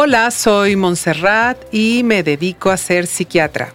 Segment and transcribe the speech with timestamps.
[0.00, 3.74] Hola, soy Montserrat y me dedico a ser psiquiatra.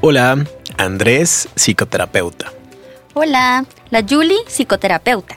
[0.00, 0.42] Hola,
[0.78, 2.50] Andrés, psicoterapeuta.
[3.12, 5.36] Hola, la Julie, psicoterapeuta.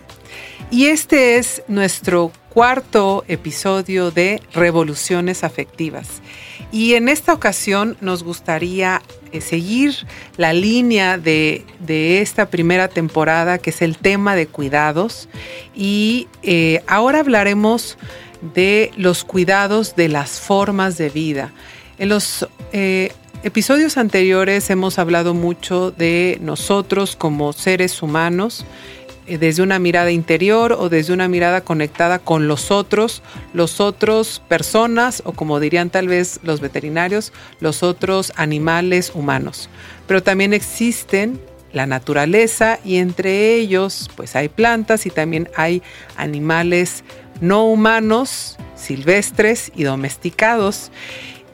[0.70, 6.22] Y este es nuestro cuarto episodio de Revoluciones Afectivas.
[6.72, 9.02] Y en esta ocasión nos gustaría
[9.34, 11.66] eh, seguir la línea de,
[12.22, 15.28] esta primera temporada, que es el tema de cuidados.
[15.76, 17.98] Y eh, ahora hablaremos
[18.42, 21.54] de los cuidados de las formas de vida.
[21.98, 23.12] En los eh,
[23.44, 28.66] episodios anteriores hemos hablado mucho de nosotros como seres humanos,
[29.28, 33.22] eh, desde una mirada interior o desde una mirada conectada con los otros,
[33.54, 39.70] los otros personas o como dirían tal vez los veterinarios, los otros animales humanos.
[40.08, 41.40] Pero también existen
[41.74, 45.82] la naturaleza y entre ellos pues hay plantas y también hay
[46.18, 47.04] animales
[47.42, 50.92] no humanos, silvestres y domesticados.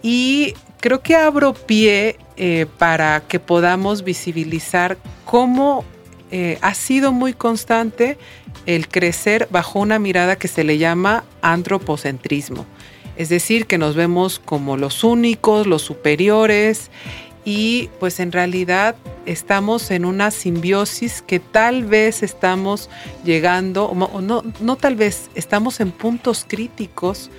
[0.04, 5.84] Y creo que abro pie eh, para que podamos visibilizar cómo
[6.30, 8.18] eh, ha sido muy constante
[8.66, 12.66] el crecer bajo una mirada que se le llama antropocentrismo.
[13.16, 16.92] Es decir, que nos vemos como los únicos, los superiores
[17.48, 22.90] y pues en realidad estamos en una simbiosis que tal vez estamos
[23.24, 27.32] llegando, o no, no tal vez, estamos en puntos críticos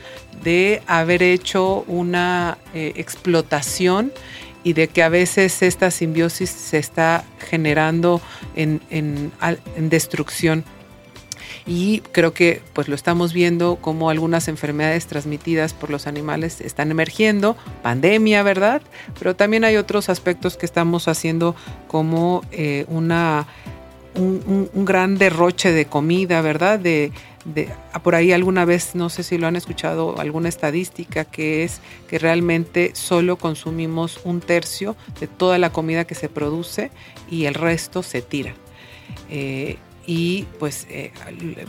[0.43, 4.11] de haber hecho una eh, explotación
[4.65, 8.23] y de que a veces esta simbiosis se está generando
[8.57, 9.31] en, en,
[9.77, 10.65] en destrucción
[11.67, 16.91] y creo que pues lo estamos viendo como algunas enfermedades transmitidas por los animales están
[16.91, 18.83] emergiendo, pandemia, ¿verdad?
[19.19, 21.55] Pero también hay otros aspectos que estamos haciendo
[21.87, 23.47] como eh, una,
[24.15, 26.79] un, gran derroche de comida, ¿verdad?
[26.79, 27.13] De,
[27.45, 27.69] de,
[28.03, 32.19] por ahí alguna vez, no sé si lo han escuchado, alguna estadística que es que
[32.19, 36.91] realmente solo consumimos un tercio de toda la comida que se produce
[37.31, 38.55] y el resto se tira.
[39.31, 39.79] Eh,
[40.09, 41.13] y pues eh,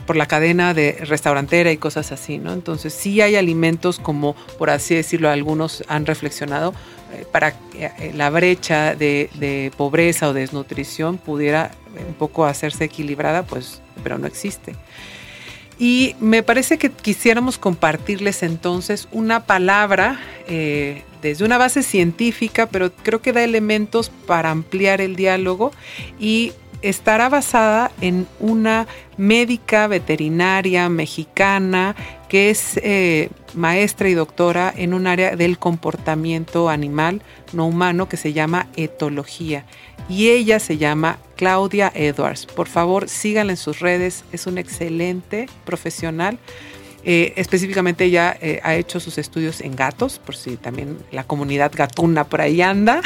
[0.06, 2.54] por la cadena de restaurantera y cosas así, ¿no?
[2.54, 6.72] Entonces sí hay alimentos como, por así decirlo, algunos han reflexionado
[7.12, 11.72] eh, para que eh, la brecha de, pobreza o desnutrición pudiera
[12.08, 14.74] un poco hacerse equilibrada, pues, pero no existe.
[15.78, 20.18] Y me parece que quisiéramos compartirles entonces una palabra
[21.22, 25.72] desde una base científica, pero creo que da elementos para ampliar el diálogo
[26.18, 26.52] y
[26.82, 28.86] estará basada en una
[29.16, 31.94] médica veterinaria mexicana
[32.28, 38.16] que es eh, maestra y doctora en un área del comportamiento animal no humano que
[38.16, 39.64] se llama etología.
[40.08, 42.46] Y ella se llama Claudia Edwards.
[42.46, 44.24] Por favor, síganla en sus redes.
[44.32, 46.38] Es una excelente profesional.
[47.02, 51.72] Eh, específicamente ella eh, ha hecho sus estudios en gatos, por si también la comunidad
[51.74, 53.00] gatuna por ahí anda.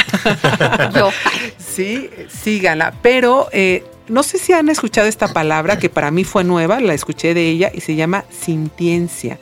[0.94, 1.10] Yo.
[1.59, 2.94] sí, síganla.
[3.03, 6.94] Pero eh, no sé si han escuchado esta palabra que para mí fue nueva, la
[6.94, 9.38] escuché de ella y se llama sintiencia.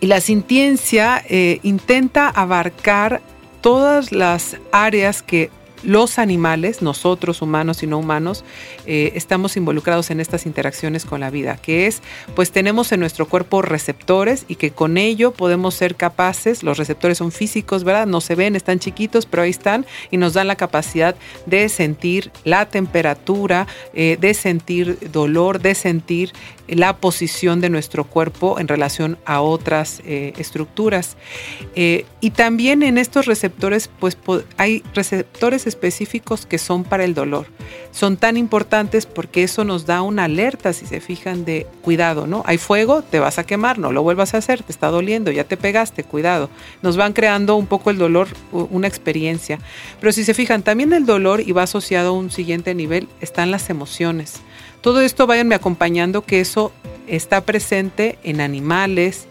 [0.00, 1.22] Y la sintiencia
[1.62, 3.20] intenta abarcar
[3.60, 5.50] todas las áreas que
[5.82, 8.44] los animales, nosotros humanos y no humanos,
[8.86, 12.02] eh, estamos involucrados en estas interacciones con la vida, que es,
[12.34, 17.18] pues tenemos en nuestro cuerpo receptores y que con ello podemos ser capaces, los receptores
[17.18, 18.06] son físicos, ¿verdad?
[18.06, 21.14] No se ven, están chiquitos, pero ahí están y nos dan la capacidad
[21.46, 26.32] de sentir la temperatura, eh, de sentir dolor, de sentir
[26.68, 31.16] la posición de nuestro cuerpo en relación a otras eh, estructuras.
[31.74, 34.16] Y también en estos receptores, pues
[34.56, 37.46] hay receptores específicos que son para el dolor.
[37.90, 42.42] Son tan importantes porque eso nos da una alerta, si se fijan, de cuidado, ¿no?
[42.44, 45.44] Hay fuego, te vas a quemar, no lo vuelvas a hacer, te está doliendo, ya
[45.44, 46.50] te pegaste, cuidado.
[46.82, 49.58] Nos van creando un poco el dolor, una experiencia.
[50.00, 53.50] Pero si se fijan, también el dolor y va asociado a un siguiente nivel, están
[53.50, 54.40] las emociones.
[54.80, 56.72] Todo esto váyanme acompañando que eso
[57.06, 59.26] está presente en animales,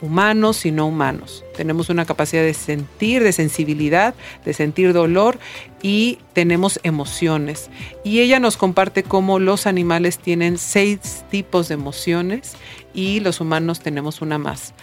[0.00, 1.44] humanos y no humanos.
[1.56, 4.14] Tenemos una capacidad de sentir, de sensibilidad,
[4.44, 5.38] de sentir dolor
[5.82, 7.70] y tenemos emociones.
[8.04, 12.54] Y ella nos comparte cómo los animales tienen seis tipos de emociones
[12.94, 14.74] y los humanos tenemos una más.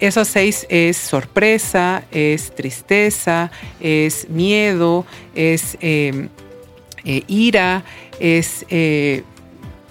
[0.00, 3.50] Esas seis es sorpresa, es tristeza,
[3.80, 6.28] es miedo, es eh,
[7.04, 7.84] eh, ira,
[8.20, 9.24] es eh,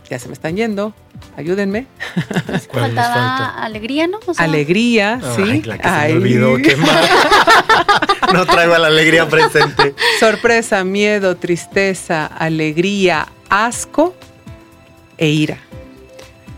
[0.10, 0.94] ya se me están yendo,
[1.38, 1.88] ayúdenme.
[2.74, 4.20] Faltaba alegría, ¿no?
[4.38, 5.62] alegría, sí.
[5.62, 7.06] La que se me olvidó, qué mal.
[8.34, 9.96] no traigo la alegría presente.
[10.20, 14.16] Sorpresa, miedo, tristeza, alegría, asco
[15.18, 15.60] e ira.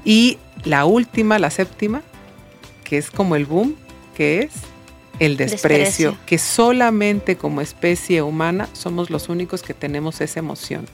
[0.06, 2.02] Y la última, la séptima,
[2.84, 3.76] que es como el boom,
[4.16, 4.52] que es
[5.20, 10.86] el desprecio, que solamente como especie humana somos los únicos que tenemos esa emoción.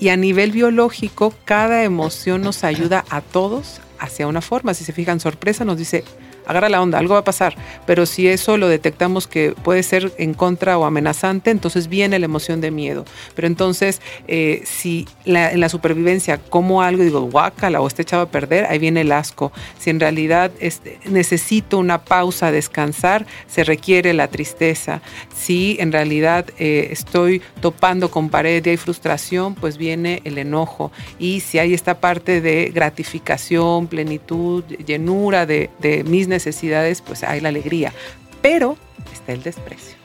[0.00, 4.74] Y a nivel biológico, cada emoción nos ayuda a todos hacia una forma.
[4.74, 6.04] Si se fijan, sorpresa nos dice,
[6.46, 7.54] agarra la onda, algo va a pasar.
[7.86, 12.24] Pero si eso lo detectamos que puede ser en contra o amenazante, entonces viene la
[12.24, 13.04] emoción de miedo.
[13.34, 18.30] Pero entonces, eh, si en la supervivencia como algo, digo, guácala o está echado a
[18.30, 19.52] perder, ahí viene el asco.
[19.78, 25.02] Si en realidad este, necesito una pausa, descansar, se requiere la tristeza.
[25.34, 30.92] Si en realidad eh, estoy topando con pared y hay frustración, pues viene el enojo.
[31.18, 37.40] Y si hay esta parte de gratificación, plenitud, llenura de, de mis necesidades, pues hay
[37.40, 37.92] la alegría,
[38.40, 38.76] pero
[39.12, 40.01] está el desprecio.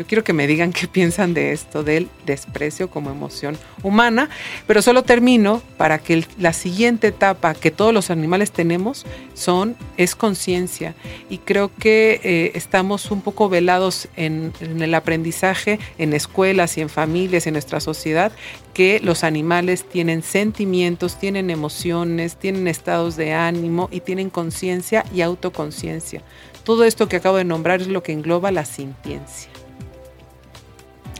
[0.00, 4.30] Yo quiero que me digan qué piensan de esto, del desprecio como emoción humana,
[4.66, 9.04] pero solo termino para que la siguiente etapa que todos los animales tenemos
[9.34, 10.94] son, es conciencia.
[11.28, 16.80] Y creo que eh, estamos un poco velados en, en el aprendizaje en escuelas y
[16.80, 18.32] en familias, en nuestra sociedad,
[18.72, 25.20] que los animales tienen sentimientos, tienen emociones, tienen estados de ánimo y tienen conciencia y
[25.20, 26.22] autoconciencia.
[26.64, 29.49] Todo esto que acabo de nombrar es lo que engloba la sintiencia.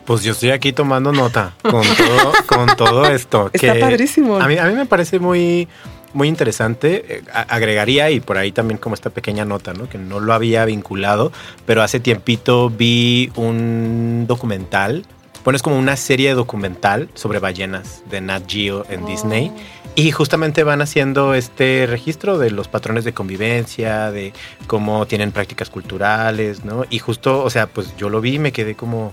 [0.05, 3.51] Pues yo estoy aquí tomando nota con todo, con todo esto.
[3.53, 4.39] Está padrísimo.
[4.41, 5.69] A mí, a mí me parece muy,
[6.13, 7.05] muy interesante.
[7.09, 9.89] Eh, agregaría, y por ahí también como esta pequeña nota, ¿no?
[9.89, 11.33] que no lo había vinculado,
[11.67, 15.05] pero hace tiempito vi un documental.
[15.45, 19.53] Bueno, es como una serie documental sobre ballenas de Nat Geo en Disney.
[19.97, 24.33] Y justamente van haciendo este registro de los patrones de convivencia, de
[24.67, 26.85] cómo tienen prácticas culturales, ¿no?
[26.91, 29.13] Y justo, o sea, pues yo lo vi y me quedé como,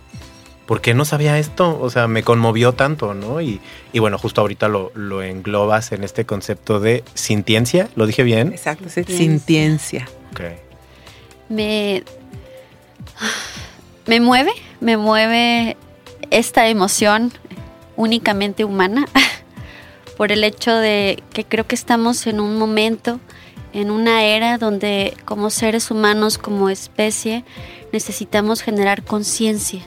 [0.67, 1.79] ¿por qué no sabía esto?
[1.81, 3.41] O sea, me conmovió tanto, ¿no?
[3.41, 3.59] Y,
[3.97, 8.49] bueno, justo ahorita lo, englobas en este concepto de sintiencia, ¿lo dije bien?
[8.49, 10.07] Exacto, sintiencia.
[10.31, 10.41] Ok.
[11.49, 12.03] Me,
[14.05, 15.77] me mueve, me mueve
[16.29, 17.31] esta emoción
[17.95, 19.05] únicamente humana
[20.17, 23.21] por el hecho de que creo que estamos en un momento,
[23.71, 27.45] en una era donde como seres humanos, como especie,
[27.93, 29.81] necesitamos generar conciencia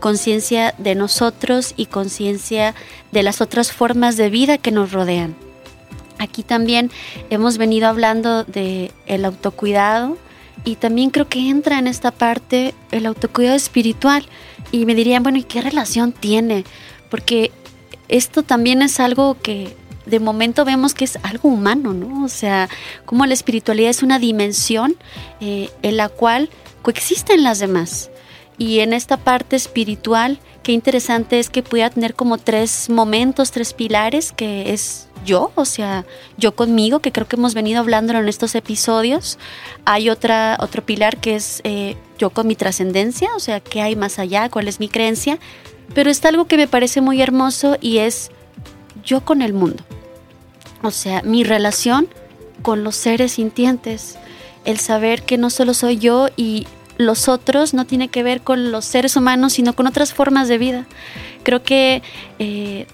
[0.00, 2.74] conciencia de nosotros y conciencia
[3.12, 5.34] de las otras formas de vida que nos rodean.
[6.18, 6.90] Aquí también
[7.30, 10.16] hemos venido hablando de el autocuidado
[10.64, 14.26] y también creo que entra en esta parte el autocuidado espiritual
[14.72, 16.64] y me dirían, bueno, ¿y qué relación tiene?
[17.10, 17.52] Porque
[18.08, 19.76] esto también es algo que
[20.06, 22.24] de momento vemos que es algo humano, ¿no?
[22.24, 22.68] O sea,
[23.04, 24.96] como la espiritualidad es una dimensión
[25.40, 26.48] eh, en la cual
[26.82, 28.10] coexisten las demás.
[28.58, 33.74] Y en esta parte espiritual, qué interesante es que pueda tener como tres momentos, tres
[33.74, 36.06] pilares, que es yo, o sea,
[36.38, 39.38] yo conmigo, que creo que hemos venido hablando en estos episodios.
[39.84, 43.96] Hay otra, otro pilar que es eh, yo con mi trascendencia, o sea, qué hay
[43.96, 45.38] más allá, cuál es mi creencia.
[45.94, 48.30] Pero está algo que me parece muy hermoso y es
[49.04, 49.84] yo con el mundo.
[50.82, 52.08] O sea, mi relación
[52.62, 54.16] con los seres sintientes.
[54.64, 56.66] El saber que no solo soy yo y
[56.98, 60.58] los otros no tiene que ver con los seres humanos, sino con otras formas de
[60.58, 60.86] vida.
[61.42, 62.02] Creo que
[62.38, 62.86] eh,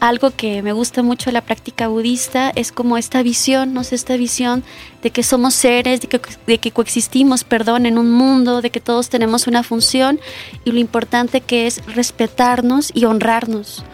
[0.00, 3.80] algo que me gusta mucho de la práctica budista es como esta visión, ¿no?
[3.80, 4.62] esta visión
[5.02, 8.80] de que somos seres, de que, de que, coexistimos, perdón, en un mundo, de que
[8.80, 10.20] todos tenemos una función
[10.64, 13.84] y lo importante que es respetarnos y honrarnos.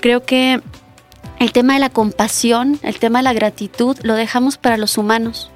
[0.00, 0.60] Creo que
[1.38, 5.50] el tema de la compasión, el tema de la gratitud, lo dejamos para los humanos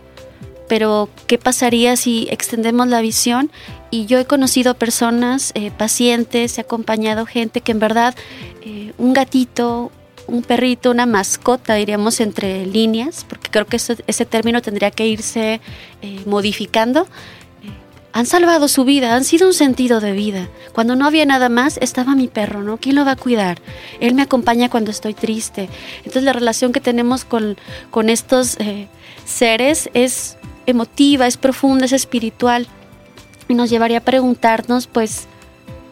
[0.68, 3.50] pero ¿qué pasaría si extendemos la visión?
[3.90, 8.14] Y yo he conocido personas, eh, pacientes, he acompañado gente que en verdad
[8.62, 9.90] eh, un gatito,
[10.26, 15.62] un perrito, una mascota, diríamos entre líneas, porque creo que ese término tendría que irse
[16.02, 17.08] eh, modificando,
[18.12, 20.48] han salvado su vida, han sido un sentido de vida.
[20.72, 22.78] Cuando no había nada más, estaba mi perro, ¿no?
[22.78, 23.58] ¿Quién lo va a cuidar?
[24.00, 25.68] Él me acompaña cuando estoy triste.
[25.98, 27.56] Entonces la relación que tenemos con,
[27.90, 28.56] con estos
[29.24, 30.38] seres es
[30.70, 32.66] emotiva, es profunda, es espiritual
[33.48, 35.26] y nos llevaría a preguntarnos pues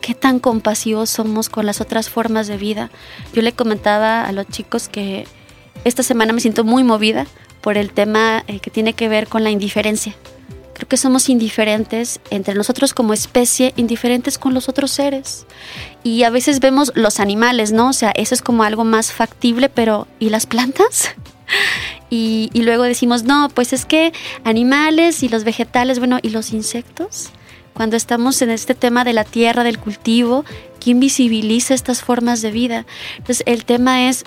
[0.00, 2.90] qué tan compasivos somos con las otras formas de vida.
[3.33, 5.26] Yo le comentaba a los chicos que
[5.85, 7.26] esta semana me siento muy movida
[7.61, 10.14] por el tema eh, que tiene que ver con la indiferencia.
[10.76, 15.47] Creo que somos indiferentes entre nosotros como especie, indiferentes con los otros seres.
[16.04, 17.88] Y a veces vemos los animales, ¿no?
[17.88, 21.14] O sea, eso es como algo más factible, pero ¿y las plantas?
[22.09, 24.12] Y, luego decimos, no, pues es que
[24.45, 27.30] animales y los vegetales, bueno, ¿y los insectos?
[27.73, 30.45] Cuando estamos en este tema de la tierra, del cultivo,
[30.78, 32.87] ¿quién visibiliza estas formas de vida?
[33.16, 34.25] Entonces el tema es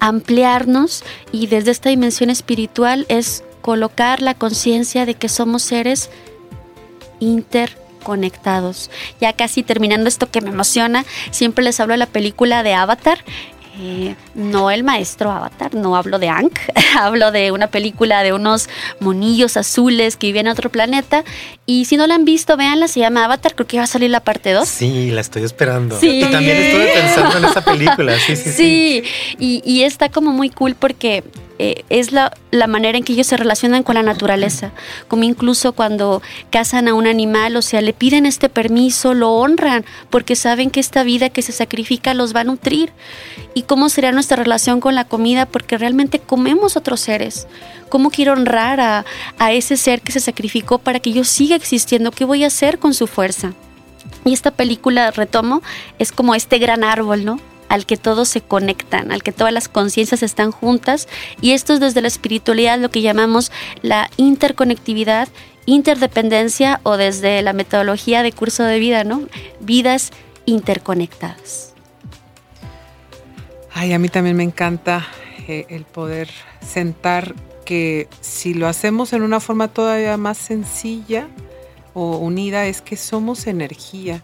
[0.00, 6.10] ampliarnos y desde esta dimensión espiritual es colocar la conciencia de que somos seres
[7.20, 8.90] interconectados.
[9.20, 13.24] Ya casi terminando esto que me emociona, siempre les hablo de la película de Avatar.
[13.80, 16.58] Eh, no el maestro Avatar, no hablo de Ankh,
[16.98, 18.68] hablo de una película de unos
[19.00, 21.24] monillos azules que viven en otro planeta.
[21.64, 24.10] Y si no la han visto, véanla, se llama Avatar, creo que va a salir
[24.10, 24.68] la parte 2.
[24.68, 25.98] Sí, la estoy esperando.
[25.98, 26.22] Sí.
[26.22, 28.52] Y también estuve pensando en esa película, sí, sí.
[28.52, 29.04] Sí,
[29.38, 31.24] Y, y está como muy cool porque
[31.58, 32.32] eh, es la,
[32.66, 34.72] manera en que ellos se relacionan con la naturaleza,
[35.08, 39.84] como incluso cuando cazan a un animal, o sea, le piden este permiso, lo honran,
[40.10, 42.92] porque saben que esta vida que se sacrifica los va a nutrir.
[43.54, 45.46] ¿Y cómo será nuestra relación con la comida?
[45.46, 47.46] Porque realmente comemos otros seres.
[47.88, 49.04] ¿Cómo quiero honrar a,
[49.38, 52.10] a ese ser que se sacrificó para que yo siga existiendo?
[52.10, 53.52] ¿Qué voy a hacer con su fuerza?
[54.24, 55.62] Y esta película, retomo,
[55.98, 57.40] es como este gran árbol, ¿no?
[57.72, 61.08] Al que todos se conectan, al que todas las conciencias están juntas.
[61.40, 63.50] Y esto es desde la espiritualidad lo que llamamos
[63.80, 65.26] la interconectividad,
[65.64, 69.22] interdependencia o desde la metodología de curso de vida, ¿no?
[69.60, 70.10] Vidas
[70.44, 71.72] interconectadas.
[73.72, 75.06] Ay, a mí también me encanta
[75.48, 76.28] eh, el poder
[76.60, 81.26] sentar que si lo hacemos en una forma todavía más sencilla
[81.94, 84.22] o unida es que somos energía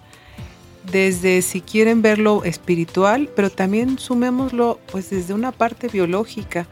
[0.91, 6.67] desde si quieren verlo espiritual, pero también sumémoslo pues desde una parte biológica,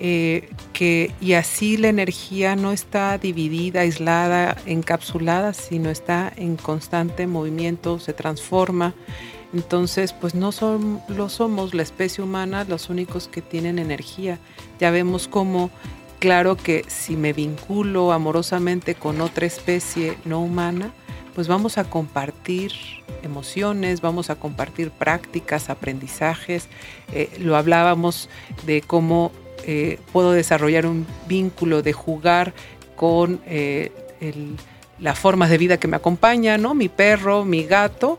[0.00, 7.26] eh, que, y así la energía no está dividida, aislada, encapsulada, sino está en constante
[7.26, 8.94] movimiento, se transforma.
[9.52, 14.38] Entonces, pues no son, lo somos la especie humana los únicos que tienen energía.
[14.78, 15.70] Ya vemos cómo,
[16.18, 20.92] claro que si me vinculo amorosamente con otra especie no humana,
[21.38, 22.72] pues vamos a compartir
[23.22, 26.66] emociones, vamos a compartir prácticas, aprendizajes.
[27.12, 28.28] Eh, lo hablábamos
[28.66, 29.30] de cómo
[29.64, 32.54] eh, puedo desarrollar un vínculo de jugar
[32.96, 33.92] con eh,
[34.98, 36.74] las formas de vida que me acompañan, ¿no?
[36.74, 38.18] Mi perro, mi gato,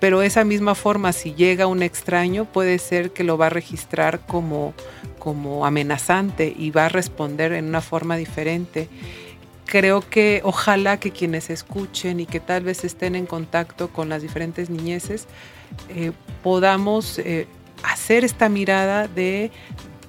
[0.00, 4.18] pero esa misma forma, si llega un extraño, puede ser que lo va a registrar
[4.26, 4.74] como,
[5.20, 8.88] como amenazante y va a responder en una forma diferente
[9.68, 14.22] creo que ojalá que quienes escuchen y que tal vez estén en contacto con las
[14.22, 15.26] diferentes niñeces,
[15.90, 17.46] eh, podamos eh,
[17.82, 19.50] hacer esta mirada de,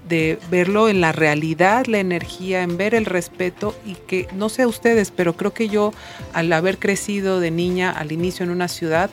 [0.08, 4.66] de verlo en la realidad, la energía, en ver el respeto y que, no sé
[4.66, 5.94] ustedes, pero creo que yo
[6.32, 9.10] al haber crecido de niña al inicio en una ciudad,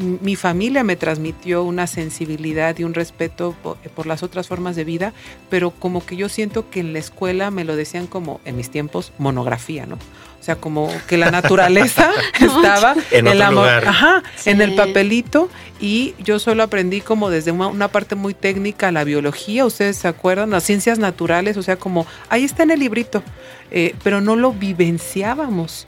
[0.00, 5.12] mi familia me transmitió una sensibilidad y un respeto por, las otras formas de vida,
[5.48, 8.70] pero como que yo siento que en la escuela me lo decían como en mis
[8.70, 9.96] tiempos monografía, ¿no?
[9.96, 16.14] O sea, como que la naturaleza estaba en el amor, ajá, en el papelito y
[16.18, 20.64] yo solo aprendí como desde una, parte muy técnica la biología, ustedes se acuerdan, las
[20.64, 23.22] ciencias naturales, o sea, como ahí está en el librito,
[23.70, 25.86] eh, pero no lo vivenciábamos,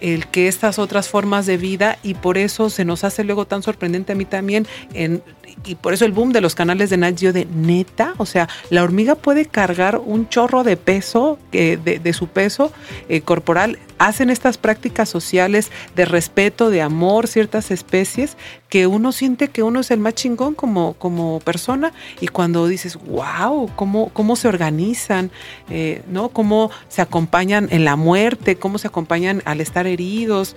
[0.00, 3.62] el que estas otras formas de vida y por eso se nos hace luego tan
[3.62, 5.22] sorprendente a mí también en
[5.64, 8.82] y por eso el boom de los canales de Nat de neta, o sea, la
[8.82, 12.72] hormiga puede cargar un chorro de peso, eh, de, su peso
[13.08, 13.78] eh, corporal.
[13.98, 18.36] Hacen estas prácticas sociales de respeto, de amor, ciertas especies,
[18.68, 21.92] que uno siente que uno es el más chingón como, como persona.
[22.20, 25.30] Y cuando dices, wow, cómo, cómo se organizan,
[25.70, 26.30] eh, ¿no?
[26.30, 30.56] Cómo se acompañan en la muerte, cómo se acompañan al estar heridos.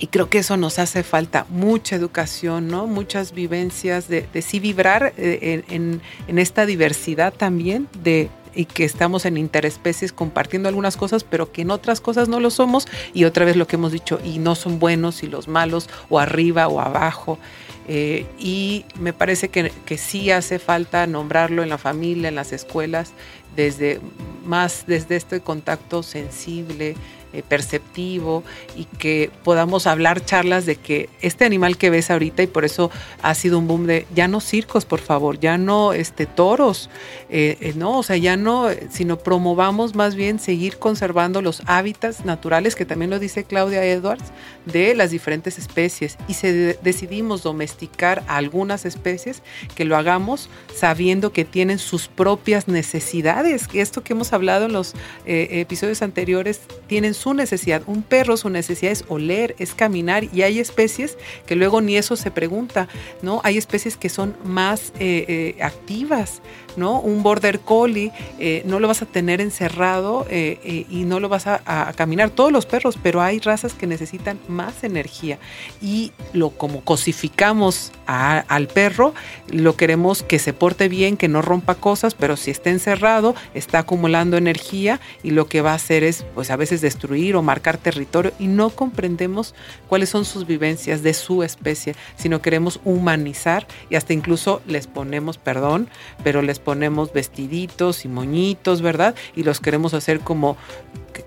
[0.00, 2.86] Y creo que eso nos hace falta mucha educación, ¿no?
[2.86, 6.00] Muchas vivencias de, sí vibrar eh, en,
[6.38, 11.70] esta diversidad también de y que estamos en interespecies compartiendo algunas cosas, pero que en
[11.70, 12.88] otras cosas no lo somos.
[13.12, 16.18] Y otra vez lo que hemos dicho, y no son buenos y los malos, o
[16.18, 17.38] arriba o abajo.
[17.86, 22.52] Eh, y me parece que, que, sí hace falta nombrarlo en la familia, en las
[22.52, 23.12] escuelas,
[23.54, 24.00] desde
[24.46, 26.96] más desde este contacto sensible,
[27.36, 28.42] eh, perceptivo
[28.76, 32.90] y que podamos hablar charlas de que este animal que ves ahorita y por eso
[33.20, 36.88] ha sido un boom de ya no circos, por favor, ya no este, toros,
[37.28, 42.24] eh, eh, no, o sea, ya no, sino promovamos más bien seguir conservando los hábitats
[42.24, 44.24] naturales, que también lo dice Claudia Edwards,
[44.64, 46.16] de las diferentes especies.
[46.28, 49.42] Y si decidimos domesticar algunas especies,
[49.74, 54.72] que lo hagamos sabiendo que tienen sus propias necesidades, que esto que hemos hablado en
[54.72, 54.94] los
[55.26, 57.82] episodios anteriores, tienen necesidad.
[57.86, 62.16] Un perro su necesidad es oler, es caminar y hay especies que luego ni eso
[62.16, 62.88] se pregunta,
[63.22, 63.40] ¿no?
[63.44, 66.42] Hay especies que son más eh, eh, activas,
[66.76, 67.00] ¿no?
[67.00, 71.92] Un border collie eh, no lo vas a tener encerrado y no lo vas a,
[71.96, 72.30] caminar.
[72.30, 75.38] Todos los perros, pero hay razas que necesitan más energía
[75.80, 79.14] y lo como cosificamos al perro,
[79.48, 83.80] lo queremos que se porte bien, que no rompa cosas, pero si está encerrado, está
[83.80, 87.78] acumulando energía y lo que va a hacer es, pues a veces destruir o marcar
[87.78, 89.54] territorio y no comprendemos
[89.88, 95.38] cuáles son sus vivencias de su especie, sino queremos humanizar y hasta incluso les ponemos,
[95.38, 95.88] perdón,
[96.22, 99.14] pero les ponemos vestiditos y moñitos, ¿verdad?
[99.34, 100.56] Y los queremos hacer como,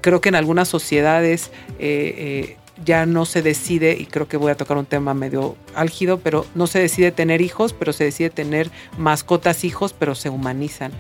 [0.02, 2.14] creo que en algunas sociedades eh,
[2.50, 6.20] eh, ya no se decide, y creo que voy a tocar un tema medio álgido,
[6.20, 10.92] pero no se decide tener hijos, pero se decide tener mascotas hijos, pero se humanizan.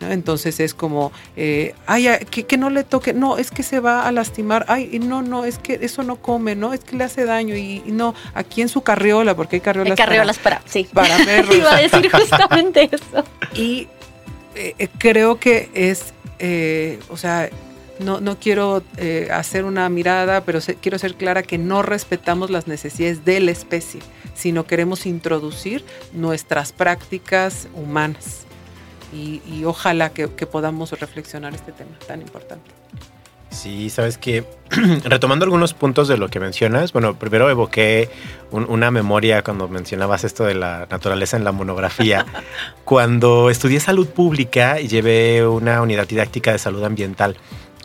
[0.00, 4.12] Entonces es como, eh, ay, que, no le toque, no, es que se va a
[4.12, 7.56] lastimar, ay, no, no, es que eso no come, no, es que le hace daño
[7.56, 10.88] y, no, aquí en su carriola, porque hay carriolas, hay carriolas para, sí.
[10.92, 11.54] para perros.
[11.56, 13.24] Iba a decir justamente eso.
[13.54, 13.88] Y
[14.54, 17.50] eh, creo que es, eh, o sea,
[17.98, 22.66] no, no quiero eh, hacer una mirada, pero quiero ser clara que no respetamos las
[22.66, 24.00] necesidades de la especie,
[24.34, 28.47] sino queremos introducir nuestras prácticas humanas.
[29.12, 32.70] Y, ojalá que, podamos reflexionar este tema tan importante.
[33.50, 34.44] Sí, sabes que
[35.04, 38.10] retomando algunos puntos de lo que mencionas, bueno, primero evoqué
[38.52, 42.26] una memoria cuando mencionabas esto de la naturaleza en la monografía.
[42.84, 47.36] cuando estudié salud pública y llevé una unidad didáctica de salud ambiental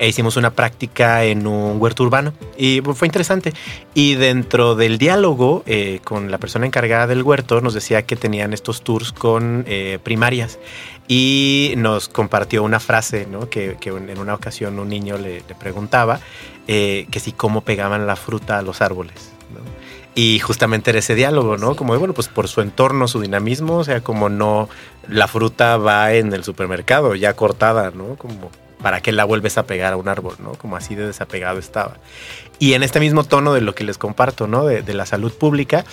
[0.03, 3.53] e hicimos una práctica en un huerto urbano y fue interesante.
[3.93, 8.51] Y dentro del diálogo eh, con la persona encargada del huerto nos decía que tenían
[8.51, 10.59] estos tours con eh, primarias
[11.07, 13.49] y nos compartió una frase ¿no?
[13.49, 16.19] que, en una ocasión un niño le, preguntaba
[16.67, 19.31] eh, que si cómo pegaban la fruta a los árboles.
[20.15, 21.75] Y justamente era ese diálogo, ¿no?
[21.75, 24.69] Como de, bueno, pues por su entorno, su dinamismo, o sea, como no,
[25.07, 28.15] la fruta va en el supermercado ya cortada, ¿no?
[28.15, 28.51] Como
[28.83, 30.51] ¿para qué la vuelves a pegar a un árbol, ¿no?
[30.51, 31.95] Como así de desapegado estaba.
[32.59, 34.65] Y en este mismo tono de lo que les comparto, ¿no?
[34.65, 35.85] De, la salud pública,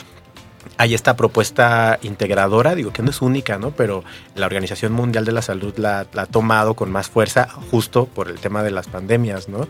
[0.77, 3.71] hay esta propuesta integradora, digo que no es única, ¿no?
[3.71, 4.03] Pero
[4.35, 8.29] la Organización Mundial de la Salud la, la, ha tomado con más fuerza justo por
[8.29, 9.69] el tema de las pandemias, ¿no?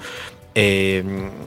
[0.54, 1.04] Eh,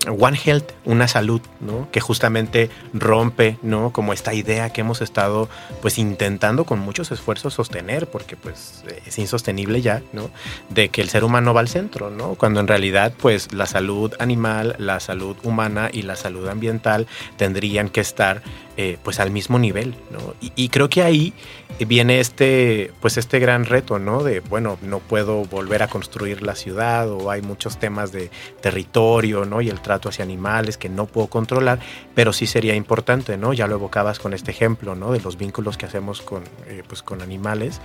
[0.07, 1.89] One Health, una salud, ¿no?
[1.91, 3.91] Que justamente rompe, ¿no?
[3.91, 5.49] Como esta idea que hemos estado,
[5.81, 10.29] pues, intentando con muchos esfuerzos sostener, porque, pues, es insostenible ya, ¿no?
[10.69, 12.35] De que el ser humano va al centro, ¿no?
[12.35, 17.89] Cuando en realidad, pues, la salud animal, la salud humana y la salud ambiental tendrían
[17.89, 18.41] que estar,
[18.77, 20.33] eh, pues, al mismo nivel, ¿no?
[20.55, 21.33] y creo que ahí
[21.79, 24.23] viene este, pues este gran reto, ¿no?
[24.23, 28.29] De, bueno, no puedo volver a construir la ciudad o hay muchos temas de
[28.61, 29.61] territorio, ¿no?
[29.61, 31.79] Y el trato hacia animales que no puedo controlar,
[32.13, 33.53] pero sí sería importante, ¿no?
[33.53, 35.11] Ya lo evocabas con este ejemplo, ¿no?
[35.11, 37.81] De los vínculos que hacemos con, eh, pues con animales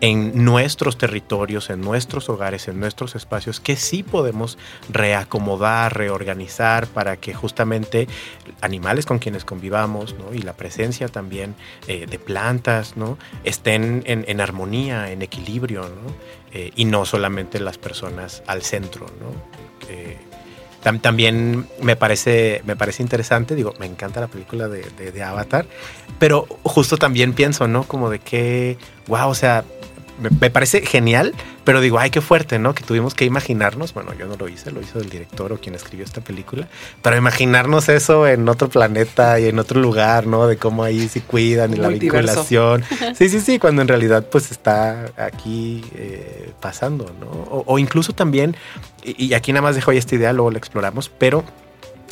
[0.00, 4.58] en nuestros territorios, en nuestros hogares, en nuestros espacios, que sí podemos
[4.90, 8.06] reacomodar, reorganizar para que justamente
[8.60, 11.54] animales con quienes convivamos y la presencia también
[11.88, 13.16] eh, de plantas ¿no?
[13.44, 16.14] estén en, armonía, en equilibrio ¿no?
[16.52, 19.06] Eh, y no solamente las personas al centro.
[19.18, 20.35] ¿no?
[21.00, 25.66] También me parece, me parece interesante, digo, me encanta la película de, de Avatar,
[26.18, 27.84] pero justo también pienso, ¿no?
[27.84, 29.64] Como de que, wow, o sea,
[30.18, 32.74] me, parece genial, pero digo, ay, qué fuerte, ¿no?
[32.74, 35.74] Que tuvimos que imaginarnos, bueno, yo no lo hice, lo hizo el director o quien
[35.74, 36.68] escribió esta película,
[37.02, 40.46] pero imaginarnos eso en otro planeta y en otro lugar, ¿no?
[40.46, 42.84] De cómo ahí se cuidan y la vinculación.
[43.16, 47.62] Sí, sí, sí, cuando en realidad pues está aquí eh, pasando, ¿no?
[47.66, 48.56] O, incluso también,
[49.02, 51.44] y, y aquí nada más dejo ahí esta idea, luego la exploramos, pero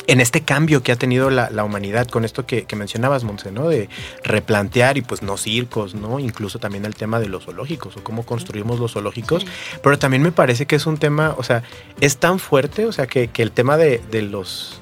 [0.07, 3.69] en este cambio que ha tenido la, humanidad con esto que, mencionabas, Monse, ¿no?
[3.69, 3.89] De
[4.23, 6.19] replantear y pues no circos, ¿no?
[6.19, 9.45] Incluso también el tema de los zoológicos o cómo construimos los zoológicos.
[9.81, 11.63] Pero también me parece que es un tema, o sea,
[12.01, 14.81] es tan fuerte, o sea, que, el tema de, los...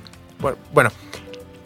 [0.73, 0.91] Bueno,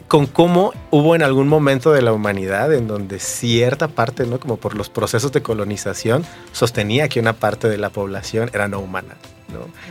[0.08, 4.40] con cómo hubo en algún momento de la humanidad en donde cierta parte, ¿no?
[4.40, 8.80] Como por los procesos de colonización, sostenía que una parte de la población era no
[8.80, 9.16] humana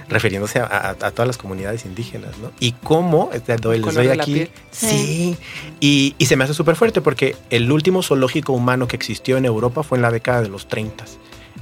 [0.09, 2.51] refiriéndose a, todas las comunidades indígenas, ¿no?
[2.61, 5.37] Y cómo, les doy aquí, sí,
[5.81, 9.83] y, se me hace súper fuerte porque el último zoológico humano que existió en Europa
[9.83, 11.05] fue en la década de los 30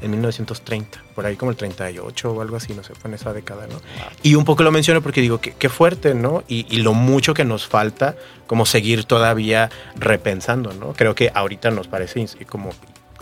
[0.01, 3.33] en 1930, por ahí como el 38 o algo así, no sé, fue en esa
[3.33, 3.81] década, ¿no?
[4.23, 6.45] Y un poco lo menciono porque digo, qué, fuerte, ¿no?
[6.47, 10.93] Y, y, lo mucho que nos falta como seguir todavía repensando, ¿no?
[10.93, 12.73] Creo que ahorita nos parece como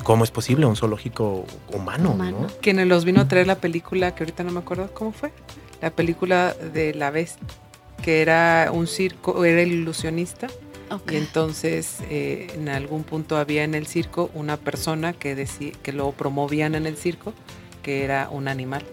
[0.02, 2.14] ¿Cómo es posible un zoológico humano?
[2.14, 2.46] ¿no?
[2.60, 5.32] Quien los vino a traer la película, que ahorita no me acuerdo cómo fue,
[5.80, 7.46] la película de la bestia.
[8.02, 10.48] que era un circo, era el ilusionista.
[11.10, 15.92] Y entonces eh, en algún punto había en el circo una persona que, decía, que
[15.92, 17.32] lo promovían en el circo,
[17.82, 18.84] que era un animal.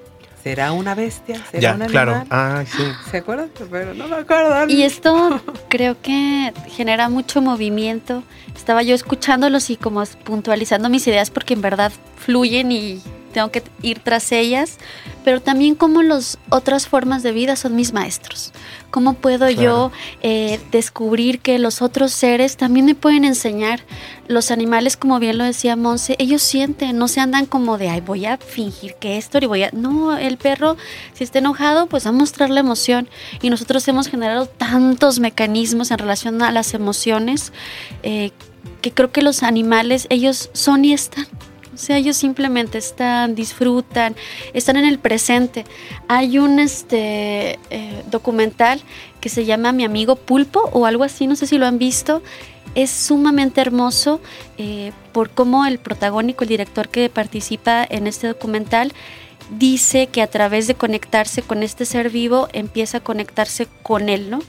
[0.43, 1.41] ¿Será una bestia?
[1.52, 1.91] ¿Será ya, un animal?
[1.91, 2.23] claro.
[2.30, 2.84] Ah, sí.
[3.12, 3.49] ¿Se acuerdan?
[3.69, 4.69] Pero no me acuerdo.
[4.69, 8.23] Y esto creo que genera mucho movimiento.
[8.56, 13.63] Estaba yo escuchándolos y como puntualizando mis ideas porque en verdad fluyen y tengo que
[13.82, 14.78] ir tras ellas,
[15.24, 18.52] pero también como las otras formas de vida son mis maestros.
[18.92, 23.82] ¿Cómo puedo yo eh, descubrir que los otros seres también me pueden enseñar?
[24.28, 28.02] Los animales, como bien lo decía Monse, ellos sienten, no se andan como de, ay,
[28.02, 29.70] voy a fingir que esto y voy a...
[29.72, 30.76] No, el perro,
[31.13, 33.10] si está enojado, pues va a mostrar la emoción.
[33.42, 37.54] Y nosotros hemos generado tantos mecanismos en relación a las emociones
[38.02, 38.32] eh,
[38.82, 41.28] que creo que los animales, ellos son y están.
[41.80, 44.13] Sea, ellos simplemente están, disfrutan,
[44.54, 45.63] están en el presente.
[46.10, 48.82] Hay un este, eh, documental
[49.22, 52.22] que se llama Mi amigo Pulpo o algo así, no sé si lo han visto.
[52.76, 54.20] Es sumamente hermoso
[54.58, 58.92] eh, por cómo el protagónico, el director que participa en este documental,
[59.58, 64.30] dice que a través de conectarse con este ser vivo empieza a conectarse con él,
[64.30, 64.39] ¿no?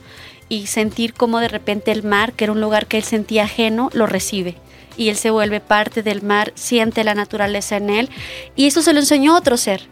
[0.49, 3.89] Y sentir como de repente el mar, que era un lugar que él sentía ajeno,
[3.93, 4.57] lo recibe
[4.97, 8.11] y él se vuelve parte del mar, siente la naturaleza en él
[8.57, 9.83] y eso se lo enseñó otro ser.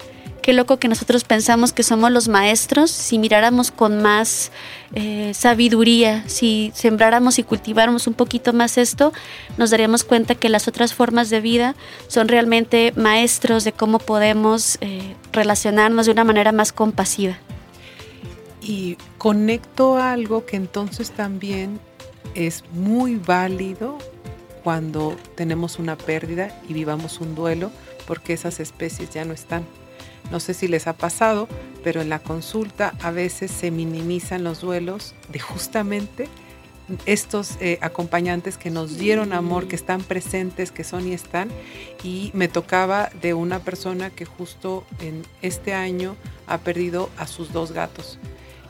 [0.43, 4.51] Qué loco que nosotros pensamos que somos los maestros, si miráramos con más
[4.95, 9.13] eh, sabiduría, si sembráramos y cultiváramos un poquito más esto,
[9.59, 11.75] nos daríamos cuenta que las otras formas de vida
[12.07, 17.37] son realmente maestros de cómo podemos eh, relacionarnos de una manera más compasiva.
[18.63, 21.79] Y conecto algo que entonces también
[22.35, 23.99] es muy válido
[24.63, 27.71] cuando tenemos una pérdida y vivamos un duelo
[28.07, 29.65] porque esas especies ya no están.
[30.31, 31.49] No sé si les ha pasado,
[31.83, 36.29] pero en la consulta a veces se minimizan los duelos de justamente
[37.07, 41.51] estos eh, acompañantes que nos dieron amor, que están presentes, que son y están.
[42.03, 46.17] Y me tocaba de una persona que justo en este año
[46.47, 48.19] ha perdido a sus dos gatos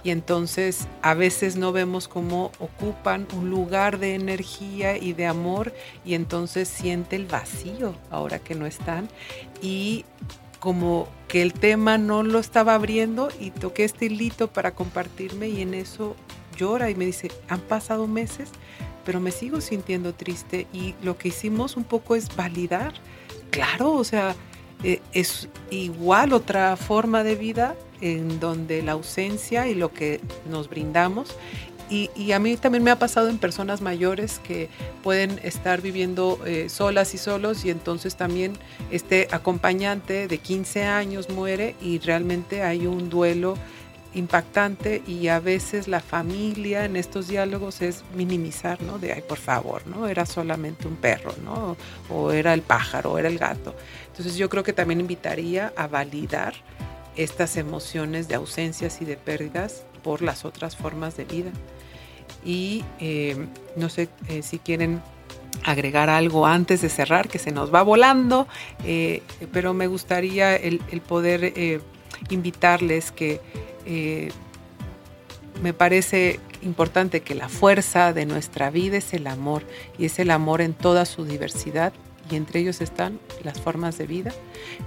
[0.04, 5.72] y entonces a veces no vemos cómo ocupan un lugar de energía y de amor
[6.04, 9.08] y entonces siente el vacío ahora que no están.
[9.60, 10.04] Y
[10.60, 15.62] como que el tema no lo estaba abriendo y toqué este hilito para compartirme y
[15.62, 16.16] en eso
[16.56, 18.50] llora y me dice, han pasado meses,
[19.04, 22.92] pero me sigo sintiendo triste y lo que hicimos un poco es validar,
[23.50, 24.34] claro, o sea,
[24.84, 30.68] eh, es igual otra forma de vida en donde la ausencia y lo que nos
[30.68, 31.34] brindamos.
[31.90, 34.68] Y, a mí también me ha pasado en personas mayores que
[35.02, 38.58] pueden estar viviendo eh, solas y solos y entonces también
[38.90, 43.56] este acompañante de 15 años muere y realmente hay un duelo
[44.14, 48.98] impactante y a veces la familia en estos diálogos es minimizar, ¿no?
[48.98, 50.08] De, ay, por favor, ¿no?
[50.08, 51.76] Era solamente un perro, ¿no?
[52.08, 53.74] O era el pájaro, o era el gato.
[54.08, 56.54] Entonces yo creo que también invitaría a validar
[57.16, 61.50] estas emociones de ausencias y de pérdidas por las otras formas de vida.
[62.44, 63.36] Y eh,
[63.76, 65.02] no sé eh, si quieren
[65.64, 68.46] agregar algo antes de cerrar, que se nos va volando,
[68.84, 71.82] eh, pero me gustaría el, el poder
[72.30, 73.40] invitarles que
[75.62, 79.64] me parece importante que la fuerza de nuestra vida es el amor
[79.98, 81.92] y es el amor en toda su diversidad
[82.30, 84.32] y entre ellos están las formas de vida.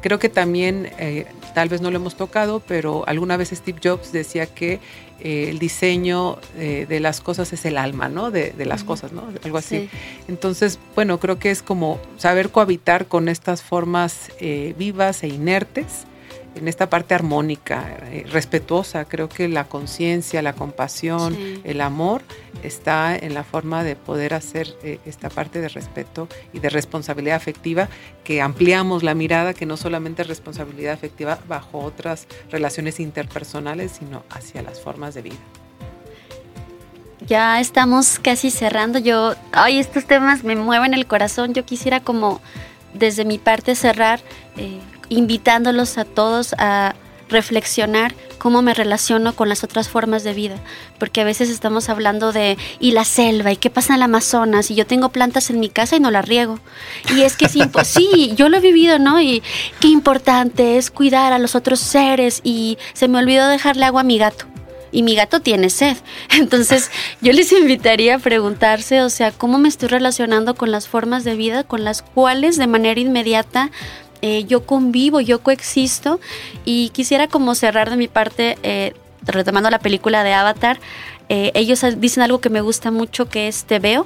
[0.01, 4.11] Creo que también, eh, tal vez no lo hemos tocado, pero alguna vez Steve Jobs
[4.11, 4.79] decía que
[5.19, 8.29] eh, el diseño eh, de las cosas es el alma, ¿no?
[8.29, 9.23] De, las cosas, ¿no?
[9.43, 9.89] Algo así.
[10.27, 14.31] Entonces, bueno, creo que es como saber cohabitar con estas formas
[14.77, 16.05] vivas e inertes
[16.55, 19.05] en esta parte armónica, eh, respetuosa.
[19.05, 22.21] Creo que la conciencia, la compasión, el amor
[22.63, 27.37] está en la forma de poder hacer eh, esta parte de respeto y de responsabilidad
[27.37, 27.89] afectiva,
[28.23, 34.23] que ampliamos la mirada, que no solamente es responsabilidad afectiva bajo otras relaciones interpersonales, sino
[34.29, 35.39] hacia las formas de vida.
[37.27, 38.99] Ya estamos casi cerrando.
[38.99, 41.53] Yo, ay, estos temas me mueven el corazón.
[41.53, 42.41] Yo quisiera como
[42.93, 44.21] desde mi parte cerrar.
[44.57, 44.79] Eh,
[45.11, 46.95] invitándolos a todos a
[47.29, 50.55] reflexionar cómo me relaciono con las otras formas de vida,
[50.99, 54.71] porque a veces estamos hablando de y la selva y qué pasa en el Amazonas
[54.71, 56.59] y yo tengo plantas en mi casa y no las riego.
[57.15, 57.49] Y es que
[57.83, 59.21] sí, yo lo he vivido, ¿no?
[59.21, 59.41] Y
[59.79, 64.05] qué importante es cuidar a los otros seres y se me olvidó dejarle agua a
[64.05, 64.45] mi gato.
[64.93, 65.95] Y mi gato tiene sed.
[66.37, 71.23] Entonces, yo les invitaría a preguntarse, o sea, ¿cómo me estoy relacionando con las formas
[71.23, 73.71] de vida con las cuales de manera inmediata
[74.21, 76.19] eh, yo convivo, yo coexisto
[76.65, 80.79] y quisiera como cerrar de mi parte eh, retomando la película de Avatar,
[81.29, 84.05] eh, ellos dicen algo que me gusta mucho, que es te veo,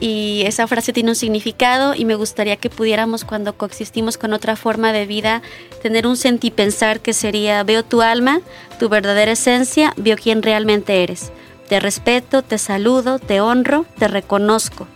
[0.00, 4.56] y esa frase tiene un significado y me gustaría que pudiéramos cuando coexistimos con otra
[4.56, 5.42] forma de vida
[5.82, 8.40] tener un sentipensar que sería veo tu alma,
[8.78, 11.30] tu verdadera esencia, veo quién realmente eres.
[11.68, 14.86] Te respeto, te saludo, te honro, te reconozco,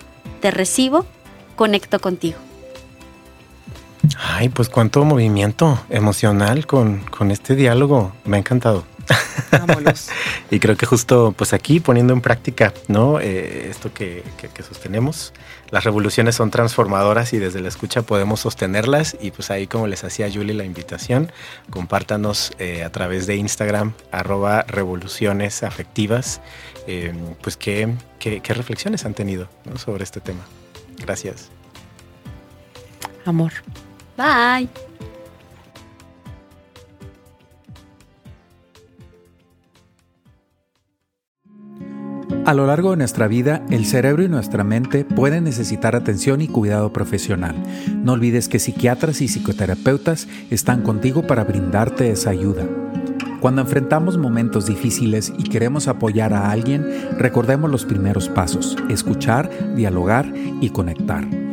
[0.40, 1.05] te recibo,
[1.57, 2.45] conecto contigo.
[4.19, 8.12] Ay, pues cuánto movimiento emocional con, con este diálogo.
[8.25, 8.85] Me ha encantado.
[10.51, 13.21] y creo que justo pues aquí poniendo en práctica, ¿no?
[13.21, 14.23] Eh, esto que,
[14.66, 15.33] sostenemos.
[15.71, 20.05] Las revoluciones son transformadoras y desde la escucha podemos sostenerlas y pues ahí como les
[20.05, 21.33] hacía Julie la invitación,
[21.71, 26.40] compártanos eh, a través de Instagram arroba revoluciones afectivas,
[26.87, 30.45] eh, pues qué, qué, reflexiones han tenido sobre este tema.
[30.99, 31.51] Gracias.
[33.25, 33.53] Amor.
[34.16, 34.68] Bye.
[42.46, 46.46] A lo largo de nuestra vida, el cerebro y nuestra mente pueden necesitar atención y
[46.46, 47.57] cuidado profesional.
[48.05, 52.64] No olvides que psiquiatras y psicoterapeutas están contigo para brindarte esa ayuda.
[53.40, 56.87] Cuando enfrentamos momentos difíciles y queremos apoyar a alguien,
[57.18, 61.45] recordemos los primeros pasos, escuchar, dialogar y conectar.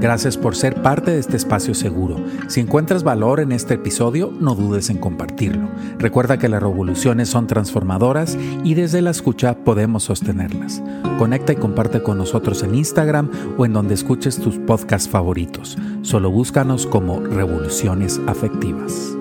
[0.00, 2.16] Gracias por ser parte de este espacio seguro.
[2.48, 5.68] Si encuentras valor en este episodio, no dudes en compartirlo.
[5.98, 10.82] Recuerda que las revoluciones son transformadoras y desde la escucha podemos sostenerlas.
[11.18, 15.76] Conecta y comparte con nosotros en Instagram o en donde escuches tus podcasts favoritos.
[16.00, 19.19] Solo búscanos como Revoluciones Afectivas.